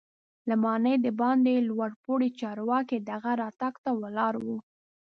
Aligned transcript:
له 0.47 0.55
ماڼۍ 0.63 0.95
دباندې 1.05 1.65
لوړ 1.69 1.89
پوړي 2.03 2.29
چارواکي 2.39 2.97
د 3.01 3.07
هغه 3.17 3.31
راتګ 3.41 3.73
ته 3.83 3.91
ولاړ 4.01 4.33
وو. 4.45 4.57